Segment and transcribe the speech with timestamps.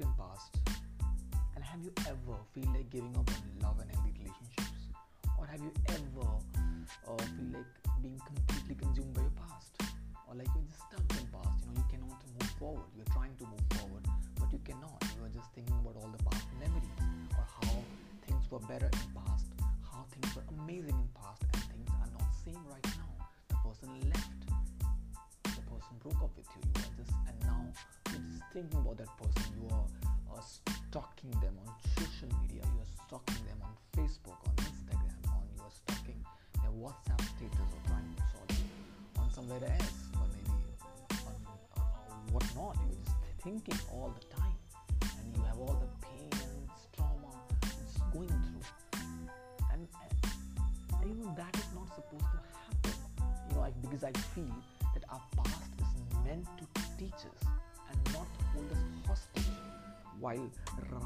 [0.00, 0.56] in past?
[1.54, 4.88] And have you ever feel like giving up on love and healthy relationships?
[5.36, 6.24] Or have you ever
[7.04, 7.68] uh, feel like
[8.00, 9.76] being completely consumed by your past?
[10.24, 12.88] Or like you're just stuck in past, you know, you cannot move forward.
[12.96, 14.04] You're trying to move forward,
[14.40, 15.04] but you cannot.
[15.20, 17.04] You are just thinking about all the past memories
[17.36, 17.76] or how
[18.24, 19.52] things were better in past,
[19.84, 23.12] how things were amazing in past, and things are not same right now.
[23.52, 24.48] The person left,
[25.44, 26.64] the person broke up with you.
[26.72, 27.12] You are you're just
[28.54, 29.50] thinking about that person.
[29.58, 32.62] You are uh, stalking them on social media.
[32.62, 36.22] You are stalking them on Facebook, on Instagram, on you are stalking
[36.62, 40.54] their WhatsApp status or trying to sort it on somewhere else or maybe
[41.26, 41.34] on
[41.74, 41.82] uh,
[42.30, 42.78] whatnot.
[42.86, 44.58] You're just thinking all the time,
[45.02, 47.34] and you have all the pain and trauma
[47.82, 49.02] it's going through,
[49.74, 49.82] and,
[51.02, 52.94] and, that is not supposed to happen.
[53.50, 54.54] You know, I, because I feel
[54.94, 55.90] that our past is
[56.24, 56.64] meant to
[56.96, 57.50] teach us
[57.90, 59.50] and not hold us hostage.
[60.20, 60.50] While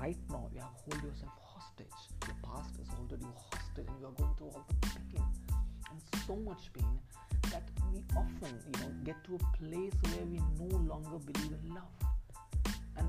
[0.00, 1.98] right now you have hold yourself hostage.
[2.26, 5.24] Your past is holding you hostage, and you are going through all the pain
[5.90, 6.98] and so much pain
[7.50, 11.74] that we often, you know, get to a place where we no longer believe in
[11.74, 11.94] love,
[12.96, 13.08] and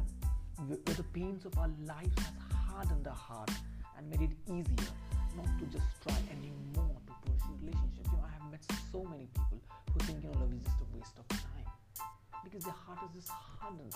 [0.67, 2.33] where the pains of our lives has
[2.67, 3.51] hardened our heart
[3.97, 4.93] and made it easier
[5.35, 8.07] not to just try anymore to pursue relationships.
[8.11, 9.59] You know, I have met so many people
[9.93, 11.67] who think you know love is just a waste of time
[12.43, 13.93] because their heart is just hardened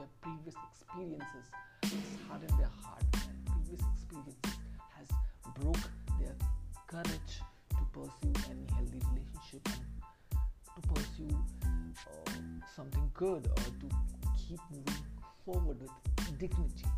[0.00, 1.46] their previous experiences
[1.82, 1.92] has
[2.26, 4.56] hardened their heart and previous experiences
[4.96, 5.08] has
[5.60, 6.34] broke their
[6.86, 7.32] courage
[7.68, 9.84] to pursue any healthy relationship and
[10.72, 12.32] to pursue uh,
[12.74, 13.88] something good or to
[14.40, 15.04] keep moving
[15.44, 16.88] forward with dignity.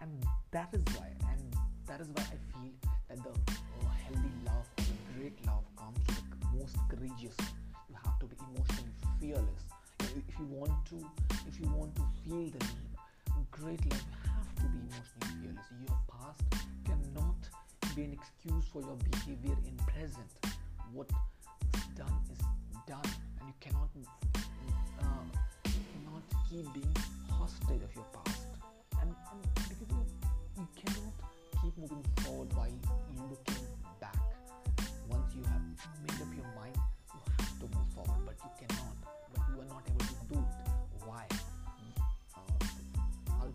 [0.00, 0.10] And
[0.52, 1.54] that is why and
[1.86, 2.72] that is why i feel
[3.08, 7.36] that the uh, healthy love the great love comes the most courageous.
[7.90, 9.62] You have to be emotionally fearless.
[10.00, 12.64] If you want to if you want to feel the
[13.50, 15.66] great love you have to be emotionally fearless.
[15.80, 16.44] Your past
[16.84, 17.40] cannot
[17.96, 20.28] be an excuse for your behavior in present.
[20.92, 21.08] What
[21.74, 22.38] is done is
[22.86, 23.10] done
[23.40, 23.88] and you cannot
[25.00, 25.24] uh,
[25.64, 26.96] cannot keep being
[27.30, 28.42] hostage of your past.
[29.00, 30.04] And, and because you,
[30.58, 31.14] you cannot
[31.62, 32.68] keep moving forward while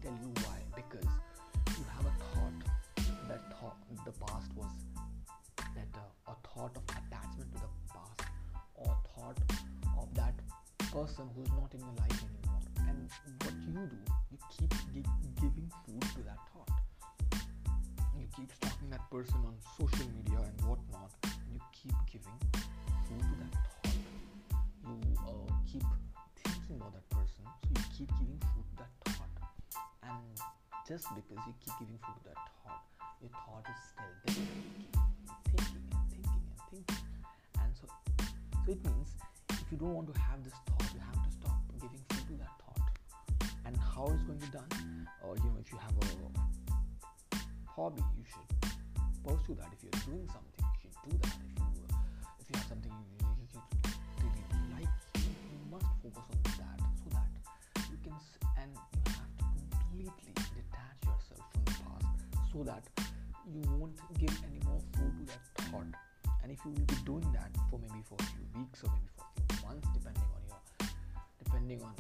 [0.04, 0.60] tell you why?
[0.76, 1.08] Because
[1.80, 2.60] you have a thought
[3.30, 4.68] that thought the past was
[5.56, 8.28] that uh, a thought of attachment to the past
[8.76, 9.40] or thought
[9.98, 10.36] of that
[10.92, 12.60] person who's not in your life anymore.
[12.84, 13.08] And
[13.48, 14.00] what you do
[14.32, 15.08] you keep gi-
[15.40, 16.76] giving food to that thought.
[18.20, 21.12] You keep stalking that person on social media and whatnot.
[21.48, 22.40] You keep giving
[23.08, 23.96] food to that thought.
[24.84, 25.88] You uh, keep
[26.44, 27.48] thinking about that person.
[27.48, 29.13] So you keep giving food to that thought
[30.14, 30.38] and
[30.88, 32.84] just because you keep giving food to that thought
[33.22, 34.36] your thought is still there.
[35.48, 37.04] Thinking and thinking and thinking.
[37.62, 39.10] And so so it means
[39.50, 42.34] if you don't want to have this thought you have to stop giving food to
[42.44, 42.84] that thought.
[43.66, 45.08] And how it's going to be done?
[45.24, 46.06] Or you know if you have a
[47.72, 48.50] hobby you should
[49.26, 49.72] pursue that.
[49.72, 50.63] If you're doing something
[62.64, 62.84] so that
[63.52, 65.92] you won't give any more food to that thought.
[66.44, 69.10] And if you will be doing that for maybe for a few weeks or maybe
[69.18, 70.62] for a few months depending on your
[71.44, 71.94] depending on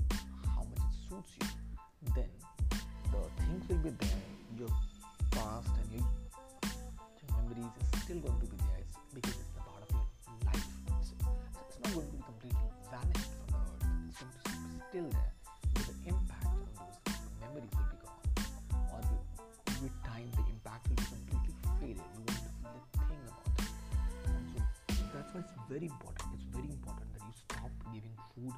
[0.55, 1.47] how much it suits you
[2.15, 2.31] then
[3.11, 4.23] the things will be there.
[4.57, 4.69] Your
[5.31, 8.79] past and your, your memories is still going to be there.
[8.79, 10.05] It's because it's a part of your
[10.45, 10.67] life.
[11.01, 13.83] It's, it's not going to be completely vanished from the earth.
[14.07, 15.22] It's going to be still there
[25.73, 26.29] very important.
[26.35, 28.53] It's very important that you stop giving food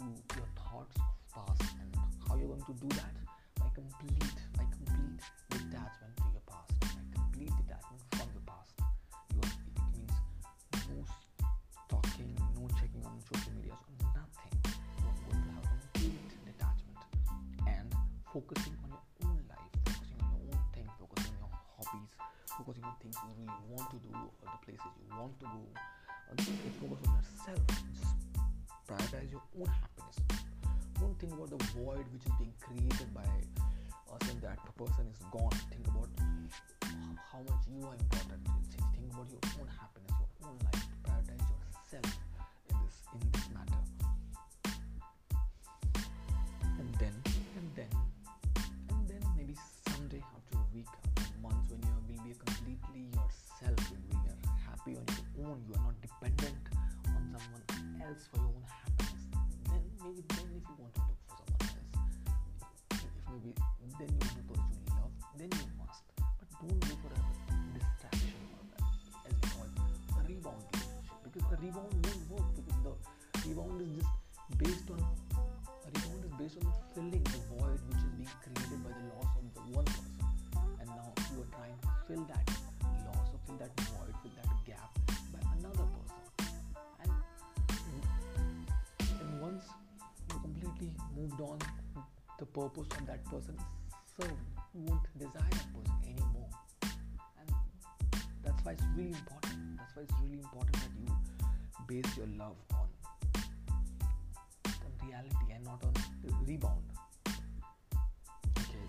[0.00, 1.92] to your thoughts of past and
[2.26, 3.12] how you're going to do that.
[3.60, 5.20] By complete by complete
[5.52, 6.72] detachment to your past.
[6.80, 8.72] By complete detachment from the past.
[9.36, 9.52] It
[9.92, 10.16] means
[10.88, 11.04] no
[11.84, 17.04] stalking no checking on social media so nothing you're going to have complete detachment
[17.68, 17.92] and
[18.32, 18.81] focusing
[22.62, 24.94] focusing on things you really want to do or the places.
[25.02, 25.66] You want to go.
[26.38, 27.62] Just focus on yourself.
[27.98, 28.14] Just
[28.86, 30.16] prioritize your own happiness.
[31.00, 35.10] Don't think about the void which is being created by uh, us and that person
[35.10, 35.50] is gone.
[35.74, 36.06] Think about
[37.34, 38.46] how much you are important.
[38.94, 40.86] Think about your own happiness your own life.
[41.02, 42.21] Prioritize yourself
[71.72, 74.12] rebound won't work because the rebound is just
[74.58, 78.78] based on a rebound is based on the filling the void which is being created
[78.84, 80.20] by the loss of the one person.
[80.80, 82.44] And now you are trying to fill that
[83.08, 84.90] loss or fill that void fill that gap
[85.32, 86.52] by another person.
[87.00, 87.12] And,
[89.20, 89.64] and once
[90.28, 91.58] you completely moved on
[92.38, 93.64] the purpose of that person is
[94.18, 94.44] served.
[94.74, 96.50] You won't desire that person anymore.
[96.82, 97.48] And
[98.44, 99.78] that's why it's really important.
[99.78, 101.01] That's why it's really important that you
[101.92, 102.88] base your love on
[104.64, 105.92] on reality and not on
[106.46, 106.84] rebound.
[108.60, 108.86] Okay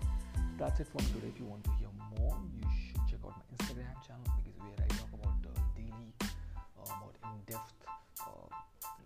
[0.58, 1.28] that's it from today.
[1.34, 4.80] If you want to hear more you should check out my instagram channel because where
[4.80, 7.78] i talk about uh, daily uh, about in-depth
[8.20, 8.48] uh,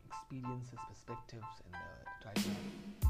[0.06, 3.07] experiences perspectives and uh, try to